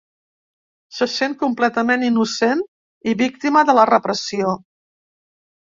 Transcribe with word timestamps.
Se 0.99 1.07
sent 1.15 1.35
completament 1.43 2.07
innocent 2.09 2.65
i 3.13 3.17
víctima 3.21 3.65
de 3.71 3.79
la 3.81 3.87
repressió. 3.93 4.59